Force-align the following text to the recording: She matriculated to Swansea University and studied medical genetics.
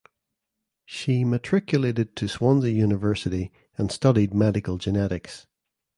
She 0.87 1.23
matriculated 1.23 2.15
to 2.15 2.27
Swansea 2.27 2.71
University 2.71 3.51
and 3.77 3.91
studied 3.91 4.33
medical 4.33 4.79
genetics. 4.79 5.45